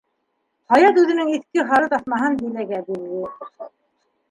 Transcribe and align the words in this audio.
Хаят 0.71 0.97
үҙенең 1.01 1.29
иҫке 1.33 1.67
һары 1.73 1.91
таҫмаһын 1.93 2.41
Диләгә 2.41 2.83
бирҙе. 2.91 3.25